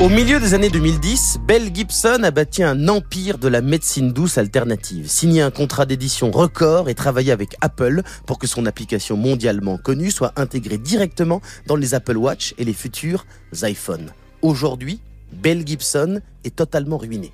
Au 0.00 0.08
milieu 0.08 0.38
des 0.38 0.54
années 0.54 0.70
2010, 0.70 1.38
Bell 1.42 1.74
Gibson 1.74 2.22
a 2.22 2.30
bâti 2.30 2.62
un 2.62 2.86
empire 2.86 3.36
de 3.36 3.48
la 3.48 3.60
médecine 3.60 4.12
douce 4.12 4.38
alternative, 4.38 5.08
signé 5.08 5.42
un 5.42 5.50
contrat 5.50 5.86
d'édition 5.86 6.30
record 6.30 6.88
et 6.88 6.94
travaillé 6.94 7.32
avec 7.32 7.56
Apple 7.62 8.02
pour 8.24 8.38
que 8.38 8.46
son 8.46 8.64
application 8.66 9.16
mondialement 9.16 9.76
connue 9.76 10.12
soit 10.12 10.32
intégrée 10.36 10.78
directement 10.78 11.40
dans 11.66 11.74
les 11.74 11.94
Apple 11.94 12.16
Watch 12.16 12.54
et 12.58 12.64
les 12.64 12.74
futurs 12.74 13.26
iPhones. 13.60 14.12
Aujourd'hui, 14.40 15.00
Bell 15.32 15.66
Gibson 15.66 16.20
est 16.44 16.54
totalement 16.54 16.98
ruiné. 16.98 17.32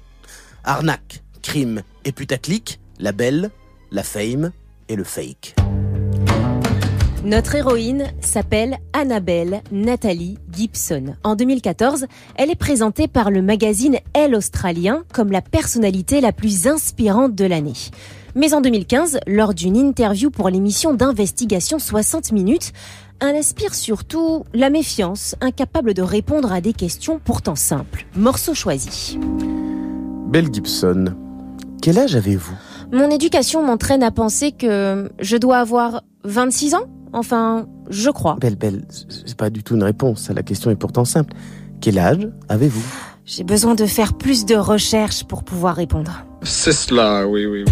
Arnaque, 0.65 1.23
crime 1.43 1.83
et 2.07 2.13
putaclic, 2.13 2.81
la 2.99 3.13
belle, 3.13 3.51
la 3.91 4.03
fame 4.03 4.53
et 4.89 4.97
le 4.97 5.05
fake. 5.05 5.55
Notre 7.25 7.55
héroïne 7.55 8.05
s'appelle 8.21 8.77
Annabelle 8.93 9.63
Nathalie 9.73 10.37
Gibson. 10.53 11.15
En 11.25 11.37
2014, 11.37 12.05
elle 12.37 12.51
est 12.51 12.55
présentée 12.55 13.09
par 13.09 13.31
le 13.31 13.41
magazine 13.41 13.97
Elle 14.13 14.35
Australien 14.35 15.05
comme 15.15 15.33
la 15.33 15.41
personnalité 15.41 16.21
la 16.21 16.33
plus 16.33 16.67
inspirante 16.67 17.35
de 17.35 17.47
l'année. 17.47 17.73
Mais 18.35 18.53
en 18.53 18.61
2015, 18.61 19.21
lors 19.27 19.55
d'une 19.55 19.75
interview 19.75 20.31
pour 20.31 20.51
l'émission 20.51 20.93
d'investigation 20.93 21.79
60 21.79 22.33
minutes, 22.33 22.73
elle 23.21 23.37
inspire 23.37 23.75
surtout 23.75 24.45
la 24.53 24.69
méfiance, 24.69 25.35
incapable 25.41 25.95
de 25.95 26.03
répondre 26.03 26.53
à 26.53 26.61
des 26.61 26.75
questions 26.75 27.19
pourtant 27.25 27.57
simples. 27.57 28.05
Morceau 28.17 28.53
choisi. 28.53 29.19
Belle 30.29 30.53
Gibson, 30.53 31.15
quel 31.81 31.99
âge 31.99 32.17
avez-vous? 32.17 32.55
Mon 32.93 33.09
éducation 33.09 33.63
m'entraîne 33.63 34.03
à 34.03 34.11
penser 34.11 34.53
que 34.53 35.11
je 35.21 35.39
dois 35.39 35.57
avoir 35.57 36.03
26 36.25 36.75
ans 36.75 36.85
Enfin, 37.15 37.67
je 37.91 38.11
crois. 38.11 38.37
Belle, 38.41 38.57
belle, 38.57 38.85
c'est 39.09 39.37
pas 39.37 39.49
du 39.49 39.63
tout 39.63 39.77
une 39.77 39.85
réponse. 39.85 40.29
La 40.31 40.43
question 40.43 40.73
est 40.73 40.77
pourtant 40.77 41.05
simple. 41.05 41.33
Quel 41.81 41.97
âge 41.99 42.29
avez-vous? 42.49 42.85
J'ai 43.25 43.45
besoin 43.45 43.77
de 43.77 43.87
faire 43.87 44.15
plus 44.15 44.45
de 44.45 44.57
recherches 44.57 45.23
pour 45.23 45.45
pouvoir 45.45 45.77
répondre. 45.77 46.25
C'est 46.43 46.73
cela, 46.73 47.27
oui, 47.29 47.47
oui. 47.47 47.65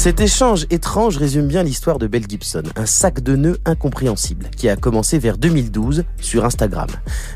Cet 0.00 0.22
échange 0.22 0.64
étrange 0.70 1.18
résume 1.18 1.46
bien 1.46 1.62
l'histoire 1.62 1.98
de 1.98 2.06
Belle 2.06 2.24
Gibson, 2.26 2.62
un 2.74 2.86
sac 2.86 3.20
de 3.20 3.36
nœuds 3.36 3.58
incompréhensible 3.66 4.48
qui 4.56 4.70
a 4.70 4.76
commencé 4.76 5.18
vers 5.18 5.36
2012 5.36 6.04
sur 6.18 6.46
Instagram. 6.46 6.88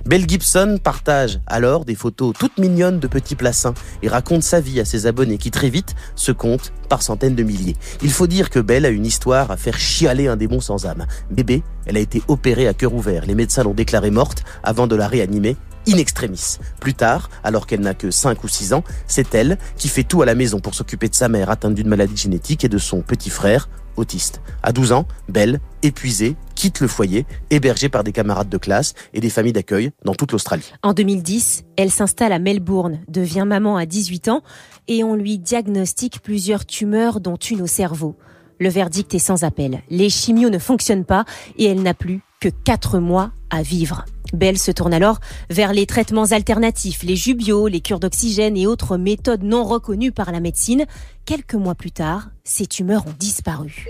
Belle 0.06 0.26
Gibson 0.26 0.78
partage 0.82 1.40
alors 1.46 1.84
des 1.84 1.94
photos 1.94 2.32
toutes 2.32 2.56
mignonnes 2.56 3.00
de 3.00 3.06
petits 3.06 3.34
placins 3.34 3.74
et 4.02 4.08
raconte 4.08 4.44
sa 4.44 4.60
vie 4.60 4.80
à 4.80 4.86
ses 4.86 5.04
abonnés 5.04 5.36
qui 5.36 5.50
très 5.50 5.68
vite 5.68 5.94
se 6.16 6.32
comptent 6.32 6.72
par 6.88 7.02
centaines 7.02 7.34
de 7.34 7.42
milliers. 7.42 7.76
Il 8.00 8.10
faut 8.10 8.26
dire 8.26 8.48
que 8.48 8.60
Belle 8.60 8.86
a 8.86 8.88
une 8.88 9.04
histoire 9.04 9.50
à 9.50 9.58
faire 9.58 9.76
chialer 9.76 10.28
un 10.28 10.36
démon 10.36 10.60
sans 10.60 10.86
âme. 10.86 11.04
Bébé, 11.30 11.62
elle 11.84 11.98
a 11.98 12.00
été 12.00 12.22
opérée 12.28 12.66
à 12.66 12.72
cœur 12.72 12.94
ouvert. 12.94 13.26
Les 13.26 13.34
médecins 13.34 13.62
l'ont 13.62 13.74
déclarée 13.74 14.10
morte 14.10 14.42
avant 14.62 14.86
de 14.86 14.96
la 14.96 15.06
réanimer 15.06 15.58
in 15.88 15.98
extremis. 15.98 16.58
Plus 16.80 16.94
tard, 16.94 17.30
alors 17.42 17.66
qu'elle 17.66 17.80
n'a 17.80 17.94
que 17.94 18.10
5 18.10 18.42
ou 18.44 18.48
6 18.48 18.72
ans, 18.72 18.84
c'est 19.06 19.34
elle 19.34 19.58
qui 19.76 19.88
fait 19.88 20.04
tout 20.04 20.22
à 20.22 20.26
la 20.26 20.34
maison 20.34 20.60
pour 20.60 20.74
s'occuper 20.74 21.08
de 21.08 21.14
sa 21.14 21.28
mère 21.28 21.50
atteinte 21.50 21.74
d'une 21.74 21.88
maladie 21.88 22.16
génétique 22.16 22.64
et 22.64 22.68
de 22.68 22.78
son 22.78 23.02
petit 23.02 23.30
frère 23.30 23.68
autiste. 23.96 24.40
À 24.62 24.72
12 24.72 24.92
ans, 24.92 25.06
Belle, 25.28 25.60
épuisée, 25.82 26.36
quitte 26.54 26.80
le 26.80 26.88
foyer, 26.88 27.26
hébergée 27.50 27.88
par 27.88 28.04
des 28.04 28.12
camarades 28.12 28.48
de 28.48 28.58
classe 28.58 28.94
et 29.12 29.20
des 29.20 29.30
familles 29.30 29.52
d'accueil 29.52 29.90
dans 30.04 30.14
toute 30.14 30.32
l'Australie. 30.32 30.72
En 30.82 30.92
2010, 30.92 31.64
elle 31.76 31.90
s'installe 31.90 32.32
à 32.32 32.38
Melbourne, 32.38 33.00
devient 33.08 33.44
maman 33.46 33.76
à 33.76 33.86
18 33.86 34.28
ans 34.28 34.42
et 34.88 35.04
on 35.04 35.14
lui 35.14 35.38
diagnostique 35.38 36.20
plusieurs 36.22 36.66
tumeurs 36.66 37.20
dont 37.20 37.36
une 37.36 37.62
au 37.62 37.66
cerveau. 37.66 38.16
Le 38.60 38.68
verdict 38.68 39.14
est 39.14 39.18
sans 39.18 39.44
appel. 39.44 39.82
Les 39.90 40.10
chimios 40.10 40.50
ne 40.50 40.58
fonctionnent 40.58 41.04
pas 41.04 41.24
et 41.58 41.64
elle 41.64 41.82
n'a 41.82 41.94
plus 41.94 42.20
que 42.40 42.48
4 42.48 42.98
mois 42.98 43.32
à 43.50 43.62
vivre. 43.62 44.04
Belle 44.34 44.58
se 44.58 44.70
tourne 44.70 44.92
alors 44.92 45.20
vers 45.50 45.72
les 45.72 45.86
traitements 45.86 46.32
alternatifs, 46.32 47.02
les 47.02 47.16
jubios, 47.16 47.68
les 47.68 47.80
cures 47.80 48.00
d'oxygène 48.00 48.56
et 48.56 48.66
autres 48.66 48.96
méthodes 48.96 49.42
non 49.42 49.64
reconnues 49.64 50.12
par 50.12 50.32
la 50.32 50.40
médecine. 50.40 50.84
Quelques 51.24 51.54
mois 51.54 51.74
plus 51.74 51.92
tard, 51.92 52.30
ces 52.42 52.66
tumeurs 52.66 53.06
ont 53.06 53.14
disparu. 53.18 53.86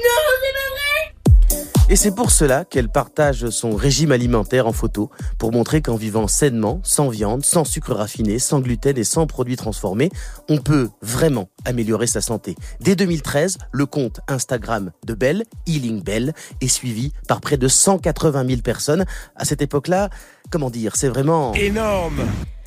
Et 1.90 1.96
c'est 1.96 2.14
pour 2.14 2.30
cela 2.30 2.64
qu'elle 2.64 2.88
partage 2.88 3.50
son 3.50 3.76
régime 3.76 4.10
alimentaire 4.10 4.66
en 4.66 4.72
photo, 4.72 5.10
pour 5.38 5.52
montrer 5.52 5.82
qu'en 5.82 5.96
vivant 5.96 6.26
sainement, 6.26 6.80
sans 6.82 7.10
viande, 7.10 7.44
sans 7.44 7.64
sucre 7.64 7.92
raffiné, 7.92 8.38
sans 8.38 8.60
gluten 8.60 8.96
et 8.96 9.04
sans 9.04 9.26
produits 9.26 9.56
transformés, 9.56 10.10
on 10.48 10.58
peut 10.58 10.88
vraiment 11.02 11.50
améliorer 11.66 12.06
sa 12.06 12.22
santé. 12.22 12.56
Dès 12.80 12.96
2013, 12.96 13.58
le 13.70 13.84
compte 13.84 14.20
Instagram 14.28 14.92
de 15.04 15.12
Belle, 15.12 15.44
Healing 15.66 16.02
Belle, 16.02 16.32
est 16.62 16.68
suivi 16.68 17.12
par 17.28 17.42
près 17.42 17.58
de 17.58 17.68
180 17.68 18.46
000 18.48 18.60
personnes. 18.62 19.04
À 19.36 19.44
cette 19.44 19.60
époque-là, 19.60 20.08
comment 20.50 20.70
dire, 20.70 20.96
c'est 20.96 21.08
vraiment... 21.08 21.52
Énorme 21.52 22.24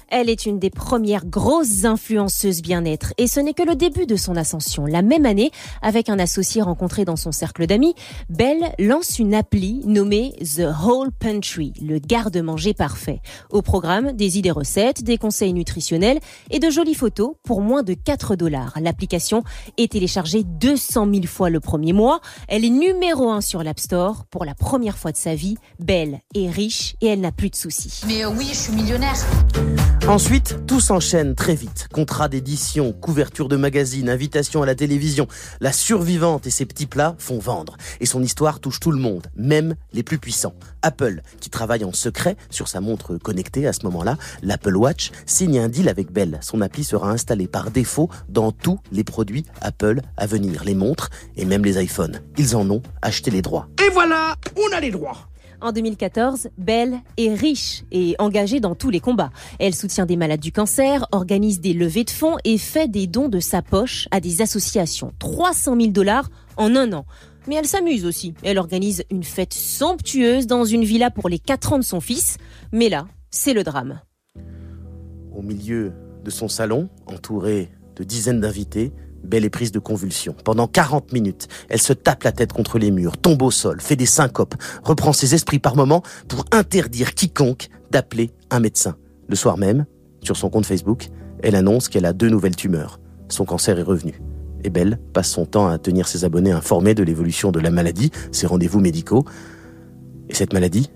elle 0.09 0.29
est 0.29 0.45
une 0.45 0.59
des 0.59 0.69
premières 0.69 1.25
grosses 1.25 1.85
influenceuses 1.85 2.61
bien-être 2.61 3.13
et 3.17 3.27
ce 3.27 3.39
n'est 3.39 3.53
que 3.53 3.63
le 3.63 3.75
début 3.75 4.05
de 4.05 4.15
son 4.15 4.35
ascension. 4.35 4.85
La 4.85 5.01
même 5.01 5.25
année, 5.25 5.51
avec 5.81 6.09
un 6.09 6.19
associé 6.19 6.61
rencontré 6.61 7.05
dans 7.05 7.15
son 7.15 7.31
cercle 7.31 7.65
d'amis, 7.65 7.95
Belle 8.29 8.73
lance 8.79 9.19
une 9.19 9.33
appli 9.33 9.81
nommée 9.85 10.33
The 10.39 10.67
Whole 10.83 11.11
Pantry, 11.11 11.73
le 11.81 11.99
garde-manger 11.99 12.73
parfait. 12.73 13.21
Au 13.49 13.61
programme, 13.61 14.13
des 14.13 14.37
idées 14.37 14.51
recettes, 14.51 15.03
des 15.03 15.17
conseils 15.17 15.53
nutritionnels 15.53 16.19
et 16.51 16.59
de 16.59 16.69
jolies 16.69 16.95
photos 16.95 17.33
pour 17.43 17.61
moins 17.61 17.83
de 17.83 17.93
4 17.93 18.35
dollars. 18.35 18.73
L'application 18.81 19.43
est 19.77 19.91
téléchargée 19.91 20.43
200 20.43 21.07
000 21.11 21.25
fois 21.25 21.49
le 21.49 21.59
premier 21.59 21.93
mois. 21.93 22.21
Elle 22.47 22.65
est 22.65 22.69
numéro 22.69 23.29
1 23.29 23.41
sur 23.41 23.63
l'App 23.63 23.79
Store. 23.79 24.25
Pour 24.29 24.45
la 24.45 24.55
première 24.55 24.97
fois 24.97 25.11
de 25.11 25.17
sa 25.17 25.35
vie, 25.35 25.57
Belle 25.79 26.21
est 26.35 26.49
riche 26.49 26.95
et 27.01 27.07
elle 27.07 27.21
n'a 27.21 27.31
plus 27.31 27.49
de 27.49 27.55
soucis. 27.55 28.01
Mais 28.07 28.23
euh, 28.23 28.29
oui, 28.29 28.47
je 28.49 28.57
suis 28.57 28.73
millionnaire. 28.73 29.15
Ensuite, 30.05 30.59
tout 30.67 30.79
s'enchaîne 30.79 31.35
très 31.35 31.55
vite. 31.55 31.89
Contrat 31.91 32.29
d'édition, 32.29 32.93
couverture 32.93 33.49
de 33.49 33.57
magazine, 33.57 34.09
invitation 34.09 34.63
à 34.63 34.65
la 34.65 34.73
télévision. 34.73 35.27
La 35.59 35.73
survivante 35.73 36.47
et 36.47 36.49
ses 36.49 36.65
petits 36.65 36.85
plats 36.85 37.15
font 37.17 37.39
vendre. 37.39 37.75
Et 37.99 38.05
son 38.05 38.23
histoire 38.23 38.61
touche 38.61 38.79
tout 38.79 38.91
le 38.91 38.99
monde, 38.99 39.27
même 39.35 39.75
les 39.91 40.03
plus 40.03 40.17
puissants. 40.17 40.53
Apple, 40.81 41.21
qui 41.41 41.49
travaille 41.49 41.83
en 41.83 41.91
secret 41.91 42.37
sur 42.49 42.69
sa 42.69 42.79
montre 42.79 43.17
connectée 43.17 43.67
à 43.67 43.73
ce 43.73 43.83
moment-là, 43.83 44.17
l'Apple 44.43 44.77
Watch, 44.77 45.11
signe 45.25 45.59
un 45.59 45.67
deal 45.67 45.89
avec 45.89 46.11
Bell. 46.11 46.39
Son 46.41 46.61
appli 46.61 46.85
sera 46.85 47.09
installée 47.09 47.47
par 47.47 47.69
défaut 47.69 48.09
dans 48.29 48.53
tous 48.53 48.79
les 48.93 49.03
produits 49.03 49.45
Apple 49.59 49.99
à 50.15 50.25
venir, 50.25 50.63
les 50.63 50.75
montres 50.75 51.09
et 51.35 51.43
même 51.43 51.65
les 51.65 51.83
iPhones. 51.83 52.21
Ils 52.37 52.55
en 52.55 52.69
ont 52.69 52.81
acheté 53.01 53.29
les 53.29 53.41
droits. 53.41 53.67
Et 53.85 53.89
voilà, 53.89 54.35
on 54.55 54.73
a 54.73 54.79
les 54.79 54.91
droits 54.91 55.27
en 55.61 55.71
2014, 55.71 56.49
Belle 56.57 56.99
est 57.17 57.33
riche 57.33 57.83
et 57.91 58.15
engagée 58.19 58.59
dans 58.59 58.75
tous 58.75 58.89
les 58.89 58.99
combats. 58.99 59.31
Elle 59.59 59.73
soutient 59.73 60.05
des 60.05 60.15
malades 60.15 60.39
du 60.39 60.51
cancer, 60.51 61.07
organise 61.11 61.59
des 61.59 61.73
levées 61.73 62.03
de 62.03 62.09
fonds 62.09 62.37
et 62.43 62.57
fait 62.57 62.87
des 62.87 63.07
dons 63.07 63.29
de 63.29 63.39
sa 63.39 63.61
poche 63.61 64.07
à 64.11 64.19
des 64.19 64.41
associations. 64.41 65.11
300 65.19 65.75
000 65.79 65.91
dollars 65.91 66.29
en 66.57 66.75
un 66.75 66.93
an. 66.93 67.05
Mais 67.47 67.55
elle 67.55 67.65
s'amuse 67.65 68.05
aussi. 68.05 68.33
Elle 68.43 68.57
organise 68.57 69.03
une 69.09 69.23
fête 69.23 69.53
somptueuse 69.53 70.47
dans 70.47 70.65
une 70.65 70.83
villa 70.83 71.09
pour 71.09 71.29
les 71.29 71.39
4 71.39 71.73
ans 71.73 71.79
de 71.79 71.83
son 71.83 72.01
fils. 72.01 72.37
Mais 72.71 72.89
là, 72.89 73.07
c'est 73.31 73.53
le 73.53 73.63
drame. 73.63 74.01
Au 75.35 75.41
milieu 75.41 75.93
de 76.23 76.29
son 76.29 76.49
salon, 76.49 76.89
entourée 77.05 77.69
de 77.95 78.03
dizaines 78.03 78.41
d'invités, 78.41 78.91
Belle 79.23 79.45
est 79.45 79.49
prise 79.49 79.71
de 79.71 79.79
convulsions. 79.79 80.35
Pendant 80.43 80.67
40 80.67 81.11
minutes, 81.13 81.47
elle 81.69 81.81
se 81.81 81.93
tape 81.93 82.23
la 82.23 82.31
tête 82.31 82.53
contre 82.53 82.79
les 82.79 82.91
murs, 82.91 83.17
tombe 83.17 83.41
au 83.41 83.51
sol, 83.51 83.81
fait 83.81 83.95
des 83.95 84.05
syncopes, 84.05 84.55
reprend 84.83 85.13
ses 85.13 85.35
esprits 85.35 85.59
par 85.59 85.75
moments 85.75 86.03
pour 86.27 86.45
interdire 86.51 87.13
quiconque 87.13 87.69
d'appeler 87.91 88.31
un 88.49 88.59
médecin. 88.59 88.95
Le 89.27 89.35
soir 89.35 89.57
même, 89.57 89.85
sur 90.21 90.37
son 90.37 90.49
compte 90.49 90.65
Facebook, 90.65 91.09
elle 91.43 91.55
annonce 91.55 91.89
qu'elle 91.89 92.05
a 92.05 92.13
deux 92.13 92.29
nouvelles 92.29 92.55
tumeurs. 92.55 92.99
Son 93.29 93.45
cancer 93.45 93.77
est 93.77 93.83
revenu. 93.83 94.21
Et 94.63 94.69
Belle 94.69 94.99
passe 95.13 95.29
son 95.29 95.45
temps 95.45 95.67
à 95.67 95.77
tenir 95.77 96.07
ses 96.07 96.25
abonnés 96.25 96.51
informés 96.51 96.95
de 96.95 97.03
l'évolution 97.03 97.51
de 97.51 97.59
la 97.59 97.69
maladie, 97.69 98.11
ses 98.31 98.47
rendez-vous 98.47 98.79
médicaux. 98.79 99.25
Et 100.29 100.33
cette 100.33 100.53
maladie, 100.53 100.89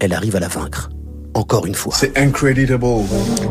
elle 0.00 0.12
arrive 0.12 0.36
à 0.36 0.40
la 0.40 0.48
vaincre. 0.48 0.90
Encore 1.34 1.66
une 1.66 1.74
fois. 1.74 1.94
C'est 1.96 2.16
incredible. 2.18 2.78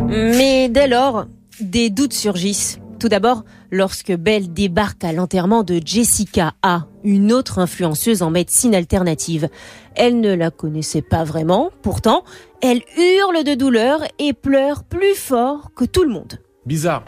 Mais 0.08 0.70
dès 0.70 0.88
lors, 0.88 1.26
des 1.60 1.90
doutes 1.90 2.14
surgissent. 2.14 2.81
Tout 3.02 3.10
d'abord, 3.10 3.46
lorsque 3.72 4.12
Belle 4.12 4.54
débarque 4.54 5.04
à 5.04 5.12
l'enterrement 5.12 5.64
de 5.64 5.80
Jessica 5.84 6.54
A, 6.62 6.86
une 7.04 7.34
autre 7.34 7.58
influenceuse 7.58 8.22
en 8.22 8.30
médecine 8.30 8.76
alternative. 8.76 9.50
Elle 9.96 10.20
ne 10.20 10.36
la 10.36 10.52
connaissait 10.52 11.02
pas 11.02 11.24
vraiment, 11.24 11.72
pourtant, 11.82 12.24
elle 12.62 12.84
hurle 13.00 13.44
de 13.44 13.56
douleur 13.56 14.04
et 14.20 14.34
pleure 14.34 14.84
plus 14.84 15.16
fort 15.16 15.72
que 15.76 15.84
tout 15.84 16.04
le 16.04 16.10
monde. 16.10 16.38
Bizarre. 16.68 17.04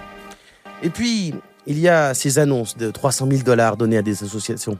Et 0.82 0.90
puis, 0.90 1.36
il 1.68 1.78
y 1.78 1.88
a 1.88 2.16
ces 2.16 2.40
annonces 2.40 2.76
de 2.76 2.90
300 2.90 3.28
000 3.30 3.44
dollars 3.44 3.78
données 3.78 3.98
à 3.98 4.02
des 4.02 4.24
associations. 4.24 4.80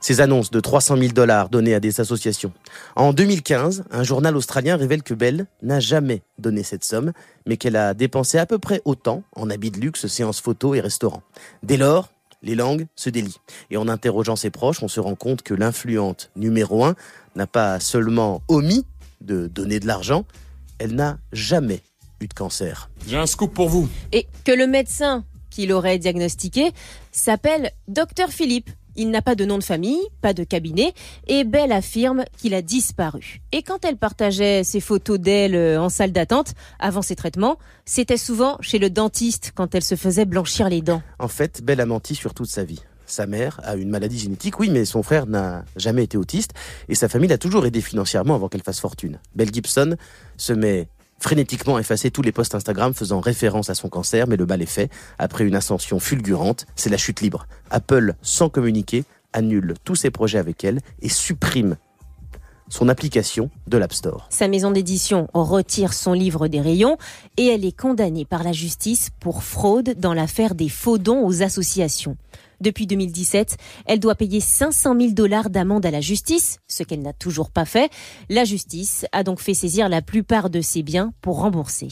Ces 0.00 0.22
annonces 0.22 0.50
de 0.50 0.60
300 0.60 0.96
000 0.96 1.12
dollars 1.12 1.50
données 1.50 1.74
à 1.74 1.80
des 1.80 2.00
associations. 2.00 2.52
En 2.96 3.12
2015, 3.12 3.84
un 3.90 4.02
journal 4.02 4.34
australien 4.34 4.76
révèle 4.76 5.02
que 5.02 5.12
Belle 5.12 5.46
n'a 5.62 5.78
jamais 5.78 6.22
donné 6.38 6.62
cette 6.62 6.84
somme, 6.84 7.12
mais 7.46 7.58
qu'elle 7.58 7.76
a 7.76 7.92
dépensé 7.92 8.38
à 8.38 8.46
peu 8.46 8.58
près 8.58 8.80
autant 8.86 9.22
en 9.36 9.50
habits 9.50 9.70
de 9.70 9.78
luxe, 9.78 10.06
séances 10.06 10.40
photos 10.40 10.78
et 10.78 10.80
restaurants. 10.80 11.22
Dès 11.62 11.76
lors, 11.76 12.08
les 12.42 12.54
langues 12.54 12.86
se 12.96 13.10
délient. 13.10 13.40
Et 13.70 13.76
en 13.76 13.88
interrogeant 13.88 14.36
ses 14.36 14.50
proches, 14.50 14.82
on 14.82 14.88
se 14.88 15.00
rend 15.00 15.14
compte 15.14 15.42
que 15.42 15.52
l'influente 15.52 16.30
numéro 16.34 16.84
un 16.84 16.94
n'a 17.36 17.46
pas 17.46 17.78
seulement 17.80 18.42
omis 18.48 18.86
de 19.20 19.46
donner 19.46 19.80
de 19.80 19.86
l'argent, 19.86 20.24
elle 20.78 20.94
n'a 20.94 21.18
jamais 21.32 21.82
eu 22.20 22.26
de 22.26 22.34
cancer. 22.34 22.88
J'ai 23.06 23.18
un 23.18 23.26
scoop 23.26 23.52
pour 23.52 23.68
vous. 23.68 23.88
Et 24.12 24.26
que 24.44 24.52
le 24.52 24.66
médecin 24.66 25.24
qui 25.50 25.66
l'aurait 25.66 25.98
diagnostiqué 25.98 26.72
s'appelle 27.12 27.72
Dr 27.88 28.28
Philippe. 28.30 28.70
Il 28.96 29.10
n'a 29.10 29.22
pas 29.22 29.34
de 29.34 29.44
nom 29.44 29.58
de 29.58 29.64
famille, 29.64 30.00
pas 30.20 30.32
de 30.32 30.44
cabinet, 30.44 30.92
et 31.26 31.44
Belle 31.44 31.72
affirme 31.72 32.24
qu'il 32.36 32.54
a 32.54 32.62
disparu. 32.62 33.40
Et 33.52 33.62
quand 33.62 33.84
elle 33.84 33.96
partageait 33.96 34.64
ses 34.64 34.80
photos 34.80 35.18
d'elle 35.18 35.54
euh, 35.54 35.80
en 35.80 35.88
salle 35.88 36.12
d'attente, 36.12 36.54
avant 36.78 37.02
ses 37.02 37.16
traitements, 37.16 37.58
c'était 37.84 38.16
souvent 38.16 38.56
chez 38.60 38.78
le 38.78 38.90
dentiste 38.90 39.52
quand 39.54 39.74
elle 39.74 39.84
se 39.84 39.94
faisait 39.94 40.24
blanchir 40.24 40.68
les 40.68 40.82
dents. 40.82 41.02
En 41.18 41.28
fait, 41.28 41.62
Belle 41.62 41.80
a 41.80 41.86
menti 41.86 42.14
sur 42.14 42.34
toute 42.34 42.48
sa 42.48 42.64
vie. 42.64 42.80
Sa 43.06 43.26
mère 43.26 43.60
a 43.64 43.74
une 43.74 43.90
maladie 43.90 44.18
génétique, 44.18 44.60
oui, 44.60 44.70
mais 44.70 44.84
son 44.84 45.02
frère 45.02 45.26
n'a 45.26 45.64
jamais 45.76 46.04
été 46.04 46.16
autiste, 46.16 46.52
et 46.88 46.94
sa 46.94 47.08
famille 47.08 47.28
l'a 47.28 47.38
toujours 47.38 47.66
aidé 47.66 47.80
financièrement 47.80 48.36
avant 48.36 48.48
qu'elle 48.48 48.62
fasse 48.62 48.78
fortune. 48.78 49.18
Belle 49.34 49.52
Gibson 49.52 49.96
se 50.36 50.52
met 50.52 50.86
frénétiquement 51.20 51.76
à 51.76 51.80
effacer 51.80 52.10
tous 52.10 52.22
les 52.22 52.32
posts 52.32 52.54
Instagram 52.54 52.94
faisant 52.94 53.20
référence 53.20 53.70
à 53.70 53.74
son 53.74 53.88
cancer, 53.88 54.26
mais 54.26 54.36
le 54.36 54.46
mal 54.46 54.62
est 54.62 54.66
fait. 54.66 54.90
Après 55.18 55.44
une 55.44 55.54
ascension 55.54 56.00
fulgurante, 56.00 56.66
c'est 56.74 56.90
la 56.90 56.96
chute 56.96 57.20
libre. 57.20 57.46
Apple, 57.70 58.14
sans 58.22 58.48
communiquer, 58.48 59.04
annule 59.32 59.74
tous 59.84 59.96
ses 59.96 60.10
projets 60.10 60.38
avec 60.38 60.64
elle 60.64 60.80
et 61.02 61.08
supprime 61.08 61.76
son 62.68 62.88
application 62.88 63.50
de 63.66 63.76
l'App 63.76 63.92
Store. 63.92 64.26
Sa 64.30 64.48
maison 64.48 64.70
d'édition 64.70 65.28
retire 65.34 65.92
son 65.92 66.12
livre 66.12 66.48
des 66.48 66.60
rayons 66.60 66.96
et 67.36 67.46
elle 67.46 67.64
est 67.64 67.76
condamnée 67.76 68.24
par 68.24 68.44
la 68.44 68.52
justice 68.52 69.10
pour 69.20 69.42
fraude 69.42 69.94
dans 69.98 70.14
l'affaire 70.14 70.54
des 70.54 70.68
faux 70.68 70.98
dons 70.98 71.26
aux 71.26 71.42
associations. 71.42 72.16
Depuis 72.60 72.86
2017, 72.86 73.56
elle 73.86 74.00
doit 74.00 74.14
payer 74.14 74.40
500 74.40 74.94
000 74.98 75.12
dollars 75.12 75.48
d'amende 75.48 75.86
à 75.86 75.90
la 75.90 76.02
justice, 76.02 76.58
ce 76.68 76.82
qu'elle 76.82 77.00
n'a 77.00 77.14
toujours 77.14 77.50
pas 77.50 77.64
fait. 77.64 77.90
La 78.28 78.44
justice 78.44 79.06
a 79.12 79.22
donc 79.22 79.40
fait 79.40 79.54
saisir 79.54 79.88
la 79.88 80.02
plupart 80.02 80.50
de 80.50 80.60
ses 80.60 80.82
biens 80.82 81.14
pour 81.22 81.40
rembourser. 81.40 81.88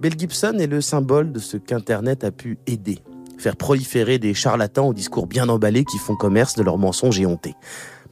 Belle 0.00 0.18
Gibson 0.18 0.56
est 0.60 0.68
le 0.68 0.80
symbole 0.80 1.32
de 1.32 1.40
ce 1.40 1.56
qu'Internet 1.56 2.22
a 2.22 2.30
pu 2.30 2.58
aider. 2.68 3.00
Faire 3.36 3.56
proliférer 3.56 4.18
des 4.18 4.32
charlatans 4.32 4.88
au 4.88 4.94
discours 4.94 5.26
bien 5.26 5.48
emballés 5.48 5.84
qui 5.84 5.98
font 5.98 6.14
commerce 6.14 6.54
de 6.54 6.62
leurs 6.62 6.78
mensonges 6.78 7.18
éhontés. 7.18 7.54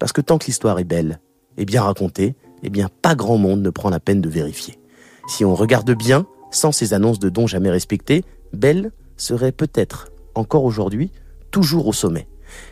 Parce 0.01 0.13
que 0.13 0.21
tant 0.21 0.39
que 0.39 0.47
l'histoire 0.47 0.79
est 0.81 0.85
belle 0.85 1.21
et 1.57 1.65
bien 1.65 1.83
racontée, 1.83 2.35
eh 2.65 2.71
bien 2.71 2.89
pas 3.03 3.15
grand 3.15 3.39
monde 3.39 3.63
ne 3.63 3.71
prend 3.71 3.91
la 3.91 4.01
peine 4.01 4.21
de 4.21 4.29
vérifier. 4.29 4.81
Si 5.29 5.45
on 5.45 5.55
regarde 5.55 5.91
bien, 5.93 6.27
sans 6.51 6.73
ces 6.73 6.93
annonces 6.93 7.19
de 7.19 7.29
dons 7.29 7.47
jamais 7.47 7.71
respectées, 7.71 8.25
Belle 8.53 8.93
serait 9.17 9.53
peut-être, 9.53 10.09
encore 10.35 10.65
aujourd'hui, 10.65 11.13
toujours 11.51 11.87
au 11.87 11.93
sommet. 11.93 12.29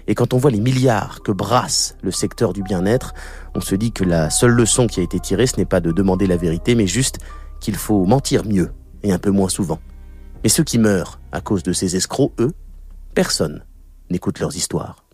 Et 0.06 0.14
quand 0.14 0.32
on 0.32 0.38
voit 0.38 0.50
les 0.50 0.61
milliards 0.61 1.23
que 1.23 1.32
brasse 1.32 1.96
le 2.02 2.11
secteur 2.11 2.52
du 2.52 2.62
bien-être, 2.62 3.14
on 3.55 3.61
se 3.61 3.75
dit 3.75 3.93
que 3.93 4.05
la 4.05 4.31
seule 4.31 4.52
leçon 4.52 4.87
qui 4.87 5.00
a 5.00 5.02
été 5.02 5.20
tirée, 5.20 5.46
ce 5.46 5.56
n'est 5.56 5.67
pas 5.67 5.81
de 5.81 5.93
demander 5.93 6.26
la 6.26 6.37
vérité, 6.37 6.75
mais 6.75 6.87
juste 6.87 7.19
qu'il 7.61 7.76
faut 7.76 8.05
mentir 8.06 8.44
mieux 8.44 8.73
et 9.02 9.12
un 9.12 9.19
peu 9.19 9.31
moins 9.31 9.49
souvent. 9.49 9.81
Mais 10.43 10.49
ceux 10.49 10.64
qui 10.64 10.78
meurent 10.78 11.20
à 11.32 11.40
cause 11.40 11.62
de 11.62 11.73
ces 11.73 11.96
escrocs, 11.96 12.32
eux, 12.38 12.52
personne 13.14 13.64
n'écoute 14.11 14.38
leurs 14.40 14.56
histoires. 14.56 15.05